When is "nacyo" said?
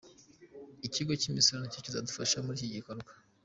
1.59-1.79